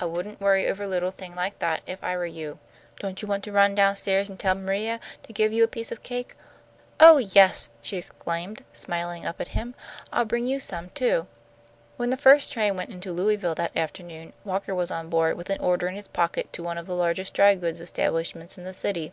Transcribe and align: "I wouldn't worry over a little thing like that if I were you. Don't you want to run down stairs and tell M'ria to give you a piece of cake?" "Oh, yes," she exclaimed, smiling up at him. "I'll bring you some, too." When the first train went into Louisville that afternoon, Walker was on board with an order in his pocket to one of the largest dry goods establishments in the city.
"I 0.00 0.06
wouldn't 0.06 0.40
worry 0.40 0.66
over 0.66 0.84
a 0.84 0.88
little 0.88 1.10
thing 1.10 1.34
like 1.34 1.58
that 1.58 1.82
if 1.86 2.02
I 2.02 2.16
were 2.16 2.24
you. 2.24 2.58
Don't 3.00 3.20
you 3.20 3.28
want 3.28 3.44
to 3.44 3.52
run 3.52 3.74
down 3.74 3.96
stairs 3.96 4.30
and 4.30 4.38
tell 4.38 4.54
M'ria 4.54 4.98
to 5.24 5.32
give 5.34 5.52
you 5.52 5.62
a 5.62 5.66
piece 5.68 5.92
of 5.92 6.02
cake?" 6.02 6.34
"Oh, 6.98 7.18
yes," 7.18 7.68
she 7.82 7.98
exclaimed, 7.98 8.64
smiling 8.72 9.26
up 9.26 9.42
at 9.42 9.48
him. 9.48 9.74
"I'll 10.10 10.24
bring 10.24 10.46
you 10.46 10.58
some, 10.58 10.88
too." 10.88 11.26
When 11.98 12.08
the 12.08 12.16
first 12.16 12.50
train 12.50 12.76
went 12.78 12.88
into 12.88 13.12
Louisville 13.12 13.54
that 13.56 13.76
afternoon, 13.76 14.32
Walker 14.42 14.74
was 14.74 14.90
on 14.90 15.10
board 15.10 15.36
with 15.36 15.50
an 15.50 15.60
order 15.60 15.86
in 15.86 15.96
his 15.96 16.08
pocket 16.08 16.50
to 16.54 16.62
one 16.62 16.78
of 16.78 16.86
the 16.86 16.96
largest 16.96 17.34
dry 17.34 17.54
goods 17.54 17.82
establishments 17.82 18.56
in 18.56 18.64
the 18.64 18.72
city. 18.72 19.12